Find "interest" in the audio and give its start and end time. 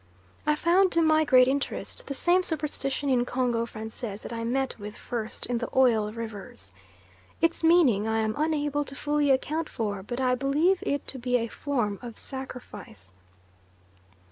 1.47-2.07